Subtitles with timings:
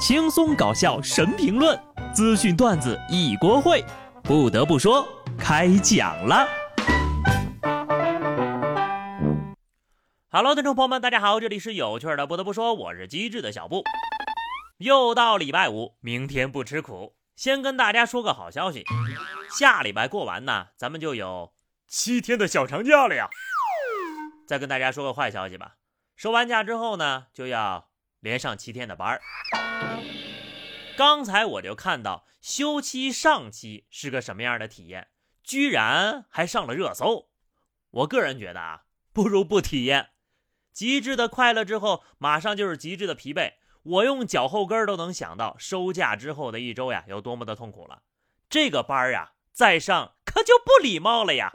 [0.00, 1.78] 轻松搞笑神评论，
[2.14, 3.84] 资讯段子一锅烩。
[4.22, 5.06] 不得不说，
[5.38, 6.48] 开讲了。
[10.30, 12.26] Hello，听众朋友们，大家好，这里是有趣的。
[12.26, 13.84] 不得不说，我是机智的小布。
[14.78, 17.14] 又到礼拜五，明天不吃苦。
[17.36, 18.82] 先跟大家说个好消息，
[19.50, 21.52] 下礼拜过完呢，咱们就有
[21.86, 23.28] 七天的小长假了呀。
[24.48, 25.74] 再跟大家说个坏消息吧，
[26.16, 27.89] 收完假之后呢，就要。
[28.20, 29.20] 连上七天的班儿，
[30.96, 35.08] 刚才我就看到休期上期是个什么样的体验，
[35.42, 37.30] 居然还上了热搜。
[37.90, 40.10] 我个人觉得啊，不如不体验。
[40.72, 43.54] 极致的快乐之后，马上就是极致的疲惫。
[43.82, 48.02] 我用脚后跟都能想到收假之后的一周呀，有多么的痛苦了。
[48.50, 51.50] 这个班儿呀，再上可就不礼貌了呀。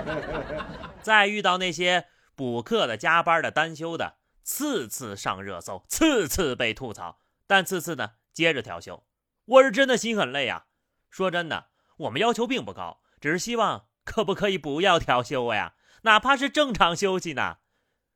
[1.00, 4.19] 再遇到那些补课的、加班的、单休的。
[4.50, 9.06] 次次上热搜，次次被吐槽，但次次呢接着调休，
[9.44, 10.66] 我是真的心很累啊。
[11.08, 15.74] 说真的，我们要求并不高，只是希望可不可以不要调休呀？
[16.02, 17.58] 哪怕是正常休息呢？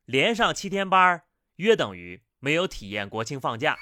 [0.03, 1.23] 连上七天班，
[1.55, 3.77] 约等于没有体验国庆放假。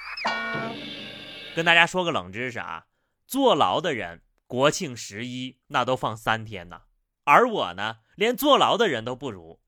[1.55, 2.85] 跟大家说个冷知识啊，
[3.25, 6.83] 坐牢的人国庆十一那都放三天呢，
[7.23, 9.62] 而我呢，连坐牢的人都不如。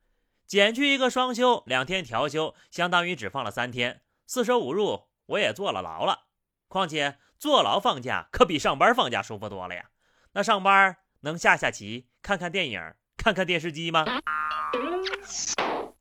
[0.48, 6.26] 减去一个双休，两天调休，相当于只放了三天，四舍五入我也坐了牢了。
[6.68, 9.86] 况且坐牢放假可比上班放假舒服多了呀。
[10.34, 14.06] 那上班能下下棋、看看电影、看看电视机吗？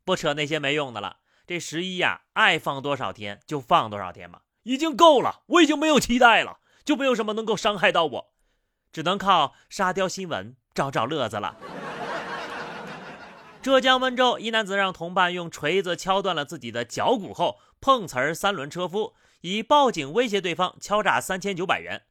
[0.04, 1.18] 不扯那些没用的了。
[1.46, 5.42] 这十一呀，爱放多少天就放多少天吧，已经够了。
[5.46, 8.34] 我已经没有期待了，就没有什么能够伤害到我，
[8.92, 11.56] 只能靠沙雕新闻找找乐子了。
[13.64, 22.02] 浙江温州一男子让同伴用锤子敲断了自己的脚骨后，碰瓷儿三轮车夫，以报警威胁对方敲诈三千九百元。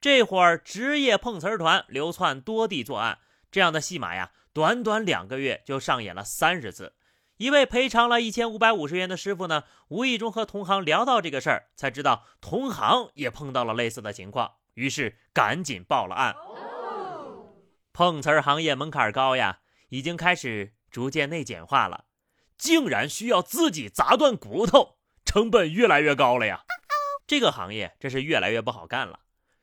[0.00, 3.18] 这伙职业碰瓷儿团流窜多地作案，
[3.50, 6.94] 这样的戏码呀，短短两个月就上演了三十次。
[7.36, 16.34] 一位赔偿了一千五百五十元的师傅呢，无意中和同行聊到这个事儿，才知道同行也碰到了类似的情况，于是赶紧报了案。
[17.92, 19.58] 碰瓷儿行业门槛高呀，
[19.90, 20.72] 已经开始。
[20.92, 22.04] 逐渐内简化了，
[22.56, 26.64] 竟然需要自己砸断骨头，成本越来越高了呀！
[27.26, 29.20] 这个行业真是越来越不好干了，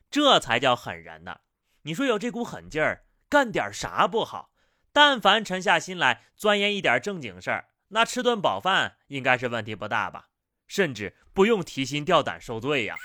[0.10, 1.42] 这才叫狠人呢！
[1.84, 4.52] 你说有这股狠劲儿，干点啥不好？
[4.92, 10.30] 但凡沉下心来钻研一点正经事儿，那吃顿饱饭应该是问题不大吧？
[10.68, 12.96] 甚至不用提心吊胆受罪呀！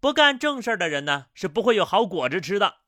[0.00, 2.78] 不干正事儿的人呢，是不会有好果子吃的。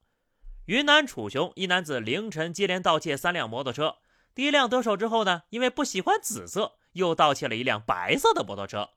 [0.67, 3.97] 云南楚雄一男子凌晨接连盗窃三辆摩托车，
[4.33, 8.91] 第一辆得手之后呢，因为不喜欢紫色，又盗窃了一辆白色的摩托车。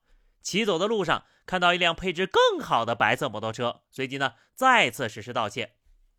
[0.43, 5.73] 骑走的路上看到一辆配置更好的白色摩托车，随即呢再次实施盗窃。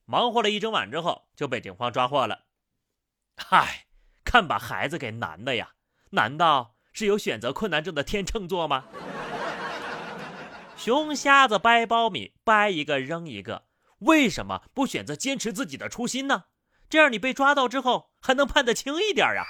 [0.04, 2.46] 忙活了一整晚之后，就被警方抓获了。
[3.36, 3.86] 嗨，
[4.24, 5.74] 看把孩子给难的呀！
[6.10, 8.86] 难道是有选择困难症的天秤座吗？
[10.76, 13.62] 熊瞎子掰苞米，掰一个扔一个。
[14.00, 16.44] 为什么不选择坚持自己的初心呢？
[16.88, 19.44] 这样你被抓到之后还能判得轻一点呀。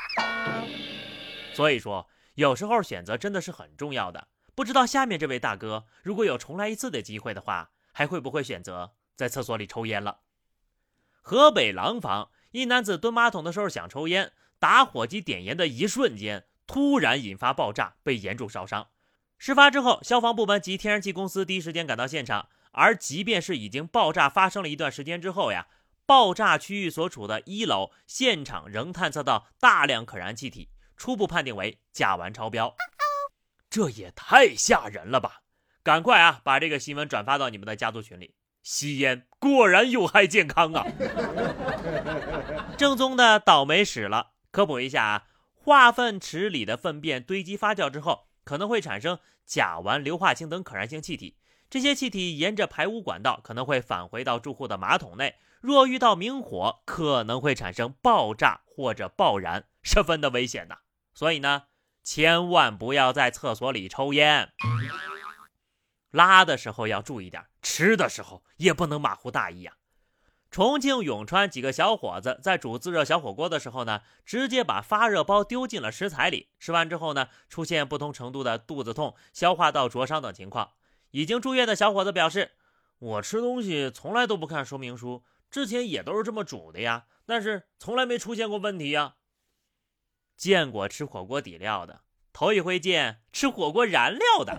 [1.53, 4.29] 所以说，有时候选择真的是很重要的。
[4.55, 10.21] 不知道下面这位大哥，如果有重来一次的机会的话，还会不会选择在厕所里抽烟了？
[11.21, 18.89] 河北廊坊一男子蹲马桶的时候想抽烟，打火机点烟的一瞬间，突然引发爆炸，被严重烧伤。
[19.37, 22.49] 事发之后，消防部门及天然气公司第一时间赶到现场。
[22.77, 25.67] 而即便是已经爆炸发生了一段时间之后呀，
[26.05, 32.77] 爆炸区域所处的一楼现场仍探测到大量可燃气体，初步判定为甲烷超标。
[33.71, 35.41] 这也太吓人了吧！
[35.83, 38.35] 赶快啊，把这个新闻转发到你们的家族群里。
[38.63, 40.85] 吸烟果然有害健康啊！
[42.77, 44.33] 正宗的倒霉史了。
[44.51, 51.37] 科普一下啊，化粪池里的粪便堆积发酵之后，可能会产生甲烷、硫化氢等可燃性气体。
[51.69, 60.79] 这些气体沿着排污管道可能会返回到住户的马桶内，若遇到明火，可能会产生爆炸或者爆燃，十分的危险呐。
[61.13, 61.65] 所以呢，
[62.05, 64.53] 千万不要在厕所里抽烟。
[66.11, 69.75] 拉的时候要注意点，吃的时候也不能马虎大意啊。
[70.49, 80.71] 重庆永川几个小伙子在煮自热小火锅的时候呢，直接把发热包丢进了食材里，吃完之后呢，出现不同程度的肚子痛、消化道灼伤等情况。
[81.11, 82.53] 已经住院的小伙子表示
[82.99, 89.17] ：“我吃东西从来都不看说明书，之前也都是这么煮的呀，但是从来没出现过问题呀。”
[90.37, 94.55] 见过吃火锅底料的，头一回见吃火锅燃料的。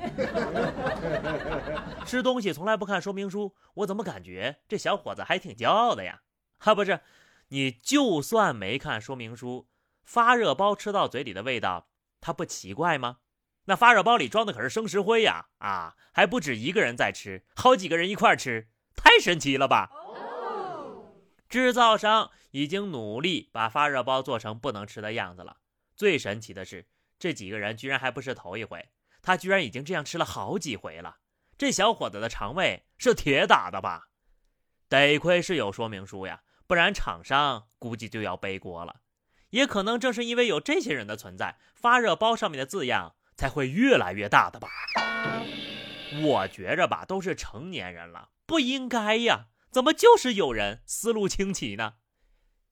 [2.03, 6.21] 吃东西从来不看说明书，我怎么感觉这小伙子还挺骄傲的呀？
[6.57, 7.01] 哈，不是，
[7.49, 9.67] 你就算没看说明书，
[10.03, 11.89] 发热包吃到嘴里的味道，
[12.19, 13.17] 它不奇怪吗？
[13.69, 15.47] 那发热包里装的可是生石灰呀！
[15.57, 19.91] 啊，还不止一个人在吃，好几个人一块吃，太神奇了吧！
[21.49, 25.57] 制造商已经努力把发热包做成不能吃的样子了。
[25.97, 26.87] 最神奇的是，
[27.19, 28.89] 这几个人居然还不是头一回，
[29.21, 31.17] 他居然已经这样吃了好几回了。
[31.57, 34.07] 这小伙子的肠胃是铁打的吧？
[34.87, 39.01] 得亏是有说明书呀，不然厂商估计就要背锅了。
[39.49, 43.15] 也可能正是因为有这些人的存在，发热包上面的字样。
[43.37, 44.67] 才会越来越大的吧？
[46.23, 51.93] 我觉着吧，都是成年人了，不应该呀，怎么就是有人思路清奇呢？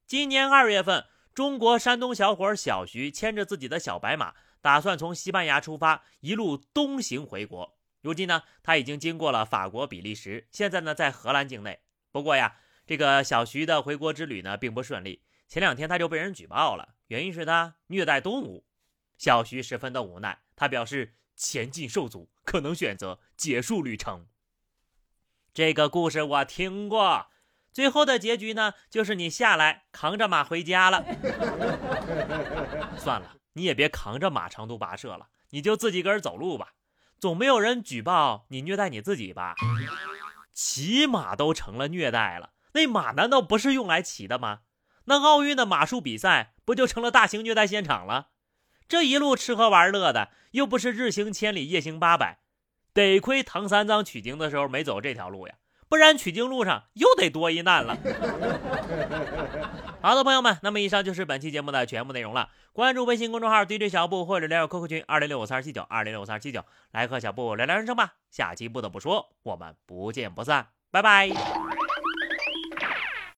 [0.07, 7.77] 今年二月份，中国山东小伙小徐牵着自己的小白马，打算从西班牙出发，一路东行回国。
[8.01, 11.79] 如今呢，他已经经过了法国、比利时，现在呢在荷兰境内。
[12.11, 12.55] 不过呀，
[12.87, 18.65] 这个小徐的回国之旅呢并不顺利，前两天他就被人举报了，原因是他虐待动物。
[19.17, 20.39] 小徐十分的无奈。
[20.55, 24.27] 他表示前进受阻，可能选择结束旅程。
[25.53, 27.27] 这个故事我听过，
[27.71, 31.03] 最后的结局呢，就是你下来扛着马回家了。
[32.97, 36.73] 算了，你也别扛着马长途跋涉了，你就自己个儿走路吧，
[37.19, 39.55] 总没有人举报你虐待你自己吧？
[40.53, 44.61] 骑马都成了虐待了，那马难道不是用来骑的吗？
[45.05, 48.29] 那奥运的马术比赛不就成了大型虐待现场了？
[48.87, 52.37] 这一路吃喝玩乐的，又不是日行千里夜行八百，
[52.93, 55.55] 得亏唐三藏取经的时候没走这条路呀，
[55.89, 57.97] 不然取经路上又得多一难了。
[60.01, 62.49] 好的，朋友们，那么以上就是本期节目的全部内容了。
[62.73, 68.15] 关注微信公众号 DJ 小布或者加入 QQ 群二零六五三二七九二零六五三二七九，来和小布聊聊人生吧。
[68.29, 71.29] 下期不得不说，我们不见不散，拜拜。